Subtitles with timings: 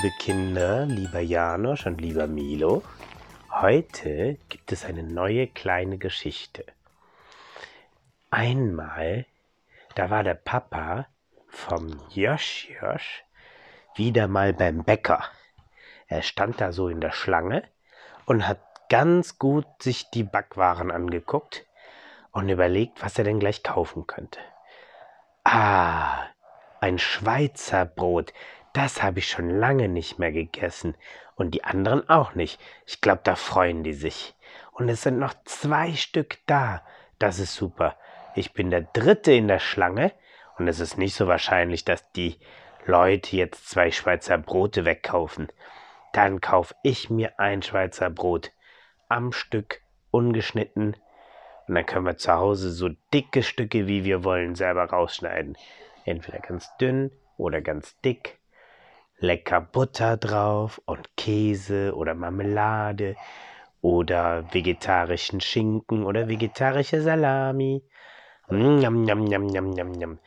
[0.00, 2.84] Liebe Kinder, lieber Janosch und lieber Milo,
[3.50, 6.64] heute gibt es eine neue kleine Geschichte.
[8.30, 9.26] Einmal,
[9.96, 11.08] da war der Papa
[11.48, 13.24] vom Josch Josch
[13.96, 15.24] wieder mal beim Bäcker.
[16.06, 17.64] Er stand da so in der Schlange
[18.24, 21.66] und hat ganz gut sich die Backwaren angeguckt
[22.30, 24.38] und überlegt, was er denn gleich kaufen könnte.
[25.42, 26.28] Ah,
[26.80, 28.32] ein Schweizer Brot,
[28.72, 30.96] das habe ich schon lange nicht mehr gegessen.
[31.34, 32.60] Und die anderen auch nicht.
[32.86, 34.34] Ich glaube, da freuen die sich.
[34.72, 36.82] Und es sind noch zwei Stück da.
[37.18, 37.96] Das ist super.
[38.34, 40.12] Ich bin der Dritte in der Schlange.
[40.58, 42.38] Und es ist nicht so wahrscheinlich, dass die
[42.86, 45.48] Leute jetzt zwei Schweizer Brote wegkaufen.
[46.12, 48.52] Dann kaufe ich mir ein Schweizer Brot
[49.08, 50.96] am Stück, ungeschnitten.
[51.68, 55.56] Und dann können wir zu Hause so dicke Stücke, wie wir wollen, selber rausschneiden.
[56.04, 58.37] Entweder ganz dünn oder ganz dick
[59.20, 63.16] lecker Butter drauf und Käse oder Marmelade
[63.80, 67.82] oder vegetarischen Schinken oder vegetarische Salami.
[68.50, 70.18] Njam, njam, njam, njam, njam, njam.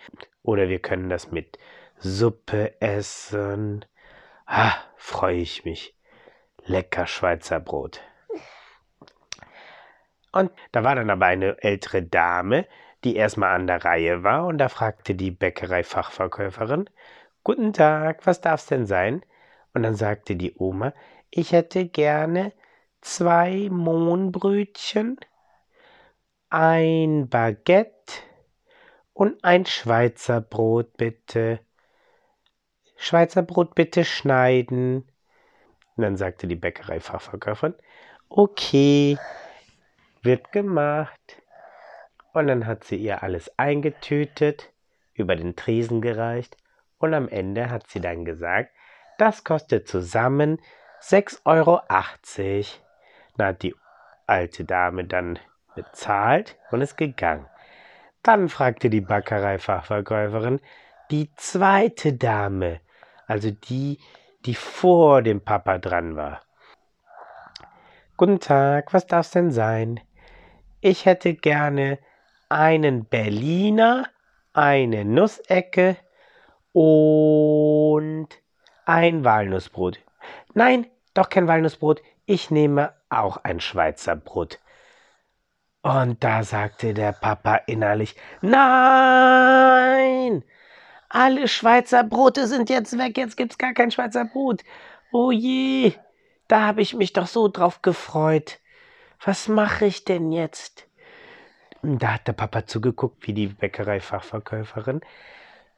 [0.43, 1.57] Oder wir können das mit
[1.97, 3.85] Suppe essen.
[4.45, 5.95] Ah, freue ich mich.
[6.65, 8.01] Lecker Schweizer Brot.
[10.31, 12.67] Und da war dann aber eine ältere Dame,
[13.03, 16.89] die erstmal an der Reihe war, und da fragte die Bäckereifachverkäuferin,
[17.43, 19.25] Guten Tag, was darf's denn sein?
[19.73, 20.93] Und dann sagte die Oma,
[21.31, 22.53] ich hätte gerne
[23.01, 25.19] zwei Mohnbrötchen,
[26.51, 28.13] ein Baguette
[29.13, 31.59] und ein Schweizer Brot bitte.
[32.95, 35.09] Schweizer Brot bitte schneiden.
[35.95, 37.73] Und dann sagte die Bäckereifachverkäuferin,
[38.29, 39.17] okay,
[40.21, 41.41] wird gemacht.
[42.33, 44.71] Und dann hat sie ihr alles eingetütet,
[45.15, 46.60] über den Tresen gereicht
[47.03, 48.71] und am Ende hat sie dann gesagt,
[49.17, 50.59] das kostet zusammen
[51.01, 51.81] 6,80 Euro.
[53.37, 53.75] Dann hat die
[54.27, 55.39] alte Dame dann
[55.75, 57.47] bezahlt und ist gegangen.
[58.23, 60.59] Dann fragte die Bäckereifachverkäuferin
[61.09, 62.79] die zweite Dame,
[63.27, 63.99] also die,
[64.45, 66.41] die vor dem Papa dran war.
[68.17, 69.99] Guten Tag, was darf's denn sein?
[70.79, 71.99] Ich hätte gerne
[72.49, 74.07] einen Berliner,
[74.53, 75.97] eine Nussecke,
[76.73, 78.27] und
[78.85, 79.99] ein Walnussbrot.
[80.53, 82.01] Nein, doch kein Walnussbrot.
[82.25, 84.59] Ich nehme auch ein Schweizer Brot.
[85.81, 90.43] Und da sagte der Papa innerlich, nein,
[91.09, 94.63] alle Schweizer Brote sind jetzt weg, jetzt gibt's gar kein Schweizer Brot.
[95.11, 95.93] Oh je,
[96.47, 98.59] da habe ich mich doch so drauf gefreut.
[99.23, 100.87] Was mache ich denn jetzt?
[101.81, 105.01] Da hat der Papa zugeguckt, wie die Bäckereifachverkäuferin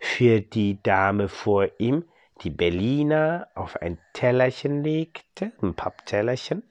[0.03, 2.03] für die Dame vor ihm
[2.41, 6.62] die Berliner auf ein Tellerchen legte, ein Papptellerchen,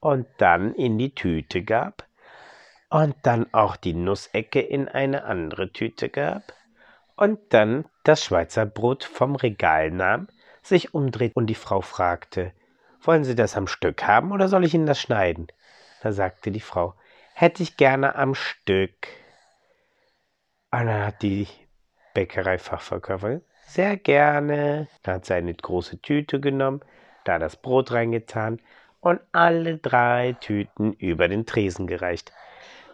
[0.00, 2.04] und dann in die Tüte gab
[2.90, 6.52] und dann auch die Nussecke in eine andere Tüte gab
[7.14, 10.26] und dann das Schweizer Brot vom Regal nahm,
[10.60, 12.52] sich umdreht und die Frau fragte,
[13.00, 15.46] wollen Sie das am Stück haben oder soll ich Ihnen das schneiden?
[16.02, 16.94] Da sagte die Frau,
[17.34, 19.06] hätte ich gerne am Stück.
[20.72, 21.46] Und dann hat die
[22.14, 23.40] Bäckereifachverkäufer.
[23.66, 24.88] Sehr gerne.
[25.02, 26.80] Da hat sie eine große Tüte genommen,
[27.24, 28.60] da das Brot reingetan
[29.00, 32.32] und alle drei Tüten über den Tresen gereicht.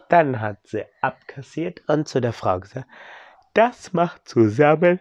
[0.09, 2.87] Dann hat sie abkassiert und zu der Frau gesagt,
[3.53, 4.99] das macht zusammen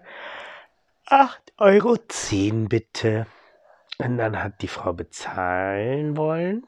[1.09, 1.97] 8,10 Euro
[2.69, 3.27] bitte.
[3.99, 6.67] Und dann hat die Frau bezahlen wollen.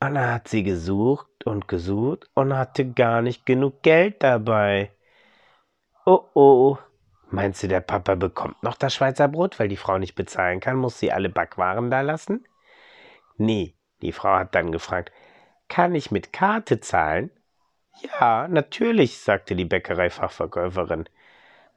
[0.00, 4.90] Dann hat sie gesucht und gesucht und hatte gar nicht genug Geld dabei.
[6.06, 6.78] Oh oh,
[7.30, 10.76] meinst du, der Papa bekommt noch das Schweizer Brot, weil die Frau nicht bezahlen kann,
[10.76, 12.46] muss sie alle Backwaren da lassen?
[13.36, 15.12] Nee, die Frau hat dann gefragt,
[15.68, 17.30] kann ich mit Karte zahlen?
[18.00, 21.04] Ja, natürlich, sagte die Bäckereifachverkäuferin.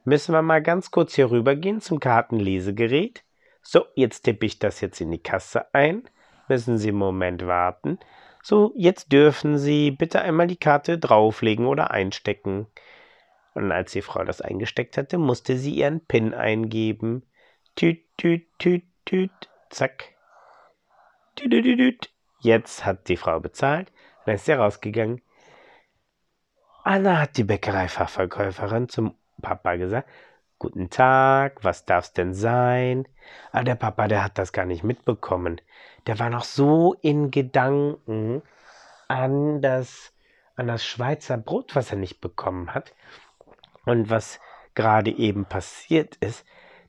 [0.04, 3.22] Müssen wir mal ganz kurz hier rübergehen zum Kartenlesegerät?
[3.60, 6.08] So, jetzt tippe ich das jetzt in die Kasse ein.
[6.48, 7.98] Müssen Sie einen Moment warten.
[8.42, 12.66] So, jetzt dürfen Sie bitte einmal die Karte drauflegen oder einstecken.
[13.54, 17.22] Und als die Frau das eingesteckt hatte, musste sie ihren PIN eingeben.
[17.76, 19.30] Tüt, tüt, tüt, tüt,
[19.70, 20.12] zack.
[21.36, 22.10] Tüt, tüt, tüt.
[22.40, 23.92] Jetzt hat die Frau bezahlt,
[24.26, 25.22] dann ist sie rausgegangen.
[26.82, 30.08] Anna hat die Bäckereifachverkäuferin zum Papa gesagt,
[30.58, 33.06] Guten Tag, was darf's denn sein?
[33.50, 35.60] Aber ah, der Papa, der hat das gar nicht mitbekommen
[36.06, 38.42] der war noch so in Gedanken
[39.08, 40.12] an das,
[40.56, 42.94] an das Schweizer Brot, was er nicht bekommen hat.
[43.84, 44.40] Und was
[44.74, 46.44] gerade eben passiert ist,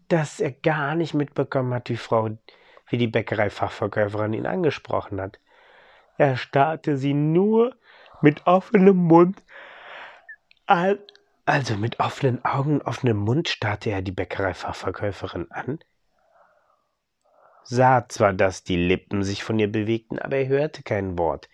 [0.08, 2.30] dass er gar nicht mitbekommen hat, wie Frau,
[2.88, 5.40] wie die Bäckereifachverkäuferin ihn angesprochen hat.
[6.18, 7.76] Er starrte sie nur
[8.22, 9.44] mit offenem Mund,
[11.46, 15.80] also mit offenen Augen offenem Mund starrte er die Bäckereifachverkäuferin an,
[17.64, 21.50] sah zwar, dass die Lippen sich von ihr bewegten, aber er hörte kein Wort.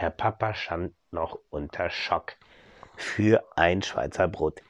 [0.00, 2.34] Der Papa stand noch unter Schock.
[2.96, 4.60] Für ein Schweizer Brot.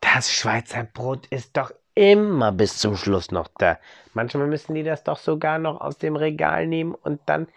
[0.00, 3.78] Das Schweizer Brot ist doch immer bis zum Schluss noch da.
[4.14, 7.48] Manchmal müssen die das doch sogar noch aus dem Regal nehmen und dann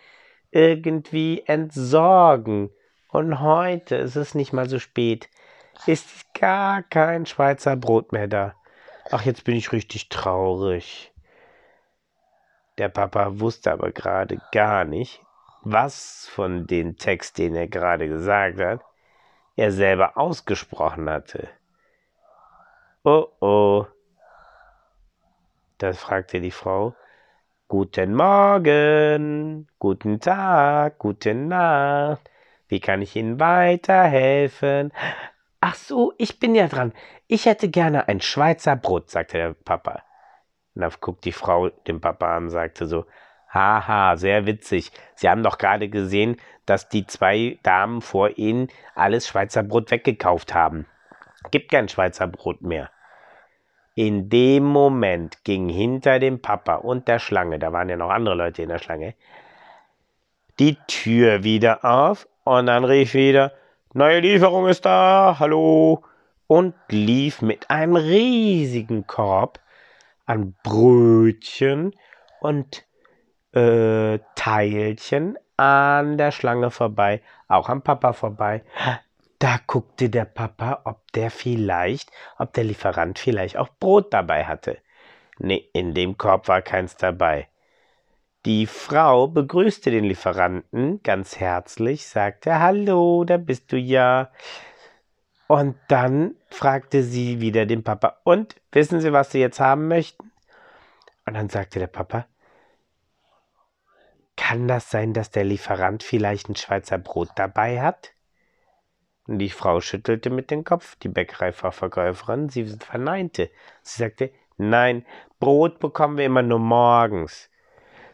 [0.51, 2.69] irgendwie entsorgen.
[3.09, 5.29] Und heute ist es nicht mal so spät.
[5.85, 8.55] Ist gar kein Schweizer Brot mehr da.
[9.11, 11.11] Ach, jetzt bin ich richtig traurig.
[12.77, 15.21] Der Papa wusste aber gerade gar nicht,
[15.61, 18.81] was von dem Text, den er gerade gesagt hat,
[19.55, 21.49] er selber ausgesprochen hatte.
[23.03, 23.85] Oh oh.
[25.77, 26.95] Das fragte die Frau.
[27.67, 32.29] Guten Morgen, guten Tag, guten Nacht.
[32.69, 34.93] Wie kann ich Ihnen weiterhelfen?
[35.65, 36.91] Ach so, ich bin ja dran.
[37.27, 40.03] Ich hätte gerne ein Schweizer Brot, sagte der Papa.
[40.75, 43.05] Und dann guckt die Frau den Papa an und sagte so,
[43.47, 44.91] haha, sehr witzig.
[45.15, 50.53] Sie haben doch gerade gesehen, dass die zwei Damen vor Ihnen alles Schweizer Brot weggekauft
[50.53, 50.85] haben.
[51.49, 52.89] Gibt kein Schweizer Brot mehr.
[53.95, 58.35] In dem Moment ging hinter dem Papa und der Schlange, da waren ja noch andere
[58.35, 59.15] Leute in der Schlange,
[60.59, 63.53] die Tür wieder auf und dann rief wieder,
[63.93, 66.03] neue Lieferung ist da, hallo,
[66.47, 69.59] und lief mit einem riesigen Korb
[70.25, 71.95] an Brötchen
[72.41, 72.85] und
[73.53, 78.63] äh, Teilchen an der Schlange vorbei, auch am Papa vorbei.
[79.39, 84.77] Da guckte der Papa, ob der vielleicht, ob der Lieferant vielleicht auch Brot dabei hatte.
[85.37, 87.47] Nee, in dem Korb war keins dabei.
[88.45, 94.31] Die Frau begrüßte den Lieferanten ganz herzlich, sagte Hallo, da bist du ja.
[95.47, 100.29] Und dann fragte sie wieder den Papa, und wissen Sie, was Sie jetzt haben möchten?
[101.25, 102.27] Und dann sagte der Papa,
[104.35, 108.11] kann das sein, dass der Lieferant vielleicht ein Schweizer Brot dabei hat?
[109.25, 113.51] Und die Frau schüttelte mit dem Kopf, die Bäckereifachverkäuferin, sie verneinte.
[113.83, 115.05] Sie sagte, nein,
[115.39, 117.49] Brot bekommen wir immer nur morgens.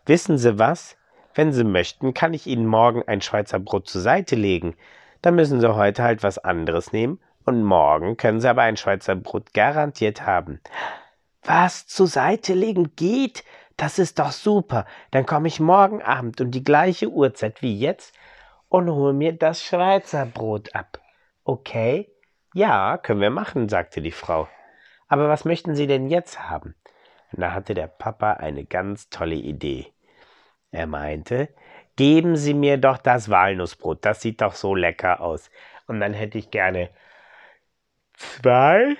[0.09, 0.97] Wissen Sie was?
[1.35, 4.75] Wenn Sie möchten, kann ich Ihnen morgen ein Schweizer Brot zur Seite legen.
[5.21, 9.15] Dann müssen Sie heute halt was anderes nehmen und morgen können Sie aber ein Schweizer
[9.15, 10.61] Brot garantiert haben.
[11.43, 13.43] Was zur Seite legen geht?
[13.77, 14.87] Das ist doch super.
[15.11, 18.17] Dann komme ich morgen Abend um die gleiche Uhrzeit wie jetzt
[18.67, 20.99] und hole mir das Schweizer Brot ab.
[21.43, 22.11] Okay?
[22.55, 24.47] Ja, können wir machen, sagte die Frau.
[25.07, 26.73] Aber was möchten Sie denn jetzt haben?
[27.31, 29.93] Und da hatte der Papa eine ganz tolle Idee.
[30.71, 31.49] Er meinte,
[31.95, 35.49] geben Sie mir doch das Walnussbrot, das sieht doch so lecker aus.
[35.87, 36.89] Und dann hätte ich gerne
[38.13, 38.95] zwei.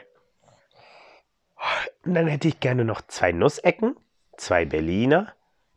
[2.03, 3.95] Und dann hätte ich gerne noch zwei Nussecken,
[4.37, 5.33] zwei Berliner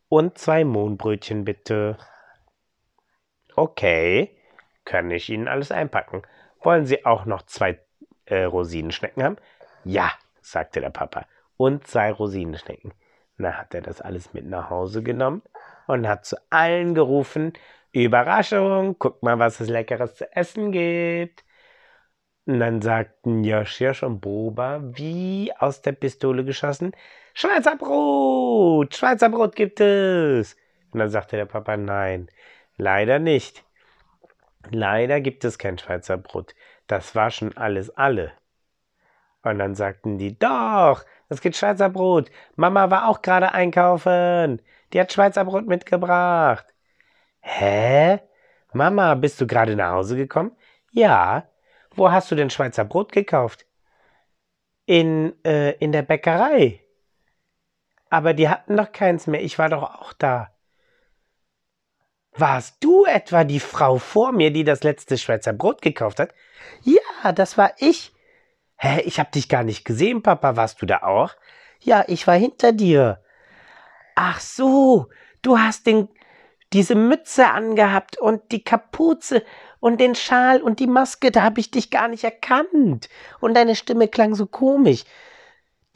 [0.09, 1.99] und zwei Mohnbrötchen bitte.
[3.55, 4.37] Okay,
[4.85, 6.23] kann ich Ihnen alles einpacken.
[6.61, 7.79] Wollen Sie auch noch zwei
[8.25, 9.37] äh, Rosinenschnecken haben?
[9.85, 11.27] Ja, sagte der Papa.
[11.57, 12.95] Und zwei Rosinenschnecken.
[13.37, 15.43] Na hat er das alles mit nach Hause genommen
[15.93, 17.53] und hat zu allen gerufen,
[17.93, 21.45] Überraschung, guck mal, was es leckeres zu essen gibt.
[22.47, 26.93] Und dann sagten Joschirsch und Boba, wie aus der Pistole geschossen,
[27.35, 30.57] Schweizer Brot, Schweizer Brot gibt es.
[30.93, 32.29] Und dann sagte der Papa, nein,
[32.77, 33.65] leider nicht.
[34.71, 36.55] Leider gibt es kein Schweizer Brot.
[36.87, 38.33] Das war schon alles alle.
[39.43, 42.31] Und dann sagten die, doch, es gibt Schweizer Brot.
[42.57, 44.63] Mama war auch gerade einkaufen.
[44.93, 46.67] Die hat Schweizer Brot mitgebracht.
[47.41, 48.21] Hä?
[48.73, 50.57] Mama, bist du gerade nach Hause gekommen?
[50.93, 51.49] Ja,
[51.95, 53.67] wo hast du denn Schweizer Brot gekauft?
[54.87, 56.81] In, äh, in der Bäckerei.
[58.11, 59.43] Aber die hatten doch keins mehr.
[59.43, 60.55] Ich war doch auch da.
[62.35, 66.35] Warst du etwa die Frau vor mir, die das letzte Schweizer Brot gekauft hat?
[66.83, 68.13] Ja, das war ich.
[68.77, 70.57] Hä, ich hab dich gar nicht gesehen, Papa.
[70.57, 71.35] Warst du da auch?
[71.81, 73.23] Ja, ich war hinter dir.
[74.15, 75.09] Ach so,
[75.43, 76.09] du hast den,
[76.73, 79.43] diese Mütze angehabt und die Kapuze
[79.81, 83.09] und den Schal und die Maske, da habe ich dich gar nicht erkannt.
[83.41, 85.05] Und deine Stimme klang so komisch.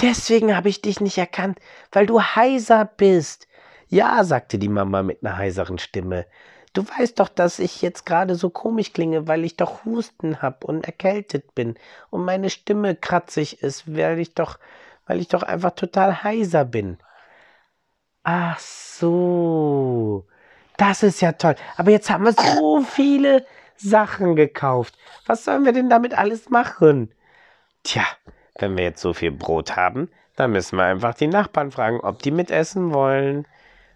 [0.01, 1.59] Deswegen habe ich dich nicht erkannt,
[1.93, 3.47] weil du heiser bist.
[3.89, 6.27] Ja, sagte die Mama mit einer heiseren Stimme.
[6.75, 10.65] Du weißt doch, dass ich jetzt gerade so komisch klinge, weil ich doch Husten hab
[10.65, 11.77] und erkältet bin
[12.11, 14.59] und meine Stimme kratzig ist, weil ich doch
[15.07, 16.99] weil ich doch einfach total heiser bin.
[18.29, 20.27] Ach so.
[20.77, 21.55] Das ist ja toll.
[21.77, 24.99] Aber jetzt haben wir so viele Sachen gekauft.
[25.27, 27.15] Was sollen wir denn damit alles machen?
[27.85, 28.03] Tja,
[28.59, 32.21] wenn wir jetzt so viel Brot haben, dann müssen wir einfach die Nachbarn fragen, ob
[32.21, 33.47] die mitessen wollen.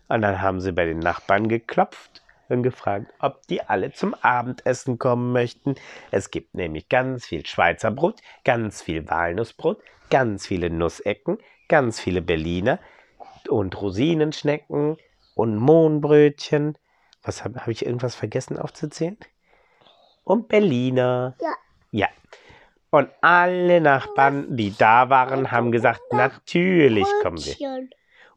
[0.07, 5.01] Und dann haben sie bei den Nachbarn geklopft und gefragt, ob die alle zum Abendessen
[5.01, 5.75] kommen möchten.
[6.13, 12.23] Es gibt nämlich ganz viel Schweizer Brot, ganz viel Walnussbrot, ganz viele Nussecken, ganz viele
[12.23, 12.79] Berliner
[13.49, 14.97] und Rosinenschnecken
[15.35, 16.77] und Mohnbrötchen.
[17.23, 19.19] Was habe hab ich irgendwas vergessen aufzuzählen?
[20.25, 21.35] Und Berliner.
[21.41, 21.55] Ja.
[21.93, 22.09] Ja.
[22.91, 27.89] Und alle Nachbarn, die da waren, haben gesagt, natürlich kommen wir.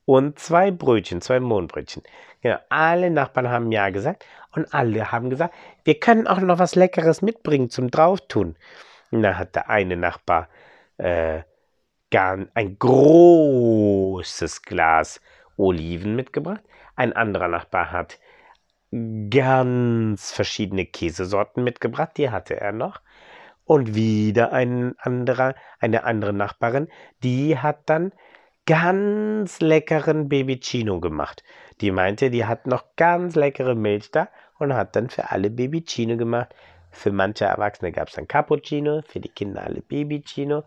[0.05, 2.03] Und zwei Brötchen, zwei Mohnbrötchen.
[2.41, 5.53] Genau, alle Nachbarn haben ja gesagt und alle haben gesagt,
[5.85, 8.55] wir können auch noch was Leckeres mitbringen zum Drauftun.
[9.11, 10.49] Und da hat der eine Nachbar
[10.97, 11.43] äh,
[12.15, 15.21] ein großes Glas
[15.57, 16.61] Oliven mitgebracht.
[16.95, 18.19] Ein anderer Nachbar hat
[19.29, 23.01] ganz verschiedene Käsesorten mitgebracht, die hatte er noch.
[23.65, 26.89] Und wieder ein anderer, eine andere Nachbarin,
[27.23, 28.11] die hat dann
[28.65, 31.43] ganz leckeren Babycino gemacht.
[31.81, 34.29] Die meinte, die hat noch ganz leckere Milch da
[34.59, 36.53] und hat dann für alle Babycino gemacht.
[36.91, 40.63] Für manche Erwachsene gab es dann Cappuccino, für die Kinder alle Babycino.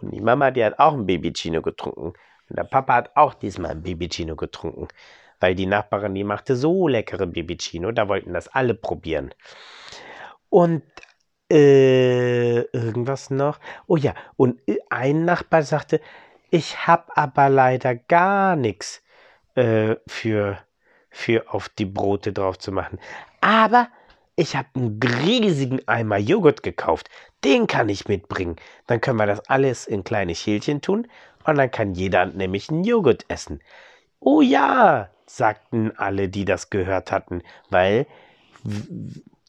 [0.00, 2.12] Und die Mama, die hat auch ein Babycino getrunken.
[2.48, 4.88] Und der Papa hat auch diesmal ein Babycino getrunken.
[5.40, 9.34] Weil die Nachbarin, die machte so leckere Babycino, da wollten das alle probieren.
[10.48, 10.82] Und
[11.50, 13.58] äh, irgendwas noch.
[13.86, 16.00] Oh ja, und äh, ein Nachbar sagte,
[16.50, 19.02] ich habe aber leider gar nichts
[19.54, 20.58] äh, für,
[21.10, 22.98] für auf die Brote drauf zu machen.
[23.40, 23.88] Aber
[24.38, 27.10] ich habe einen riesigen Eimer Joghurt gekauft.
[27.44, 28.54] Den kann ich mitbringen.
[28.86, 31.08] Dann können wir das alles in kleine Schälchen tun
[31.44, 33.60] und dann kann jeder nämlich einen Joghurt essen.
[34.20, 38.06] Oh ja, sagten alle, die das gehört hatten, weil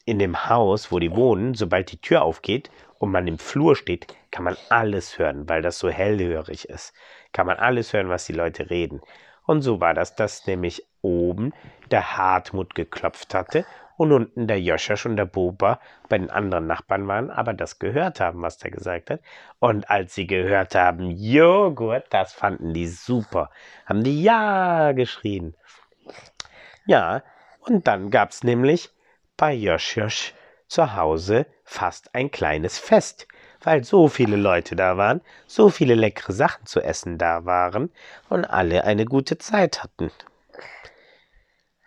[0.05, 4.07] in dem Haus, wo die wohnen, sobald die Tür aufgeht und man im Flur steht,
[4.31, 6.93] kann man alles hören, weil das so hellhörig ist.
[7.31, 9.01] Kann man alles hören, was die Leute reden.
[9.45, 11.53] Und so war das, dass nämlich oben
[11.91, 13.65] der Hartmut geklopft hatte
[13.99, 18.21] und unten der Joschasch und der Boba bei den anderen Nachbarn waren, aber das gehört
[18.21, 19.19] haben, was der gesagt hat.
[19.59, 23.49] Und als sie gehört haben, Joghurt, das fanden die super.
[23.85, 25.53] Haben die Ja geschrien.
[26.85, 27.23] Ja,
[27.59, 28.89] und dann gab's nämlich
[29.35, 30.33] bei Joschjosch
[30.67, 33.27] zu Hause fast ein kleines Fest,
[33.61, 37.91] weil so viele Leute da waren, so viele leckere Sachen zu essen da waren
[38.29, 40.09] und alle eine gute Zeit hatten.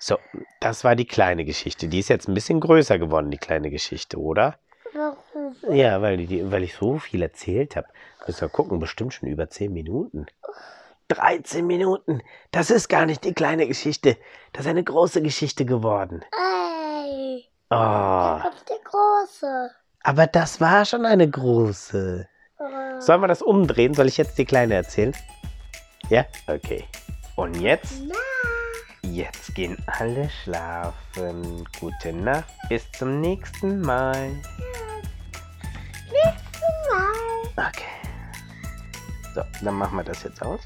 [0.05, 0.19] So,
[0.59, 1.87] das war die kleine Geschichte.
[1.87, 4.57] Die ist jetzt ein bisschen größer geworden, die kleine Geschichte, oder?
[4.95, 5.55] Warum?
[5.71, 7.87] Ja, weil, die, weil ich so viel erzählt habe.
[8.27, 10.27] Müssen wir gucken, bestimmt schon über 10 Minuten.
[11.07, 12.21] 13 Minuten.
[12.51, 14.17] Das ist gar nicht die kleine Geschichte.
[14.53, 16.25] Das ist eine große Geschichte geworden.
[16.33, 19.71] Ey, Oh, da kommt der Große.
[20.03, 22.29] aber das war schon eine große.
[22.59, 23.95] Äh, Sollen wir das umdrehen?
[23.95, 25.15] Soll ich jetzt die kleine erzählen?
[26.11, 26.25] Ja?
[26.49, 26.85] Okay.
[27.37, 28.03] Und jetzt?
[28.07, 28.15] Na,
[29.13, 31.69] Jetzt gehen alle schlafen.
[31.79, 32.47] Gute Nacht.
[32.71, 34.31] Bis zum nächsten Mal.
[36.11, 37.69] nächstes Mal.
[37.69, 38.09] Okay.
[39.35, 40.61] So, dann machen wir das jetzt aus.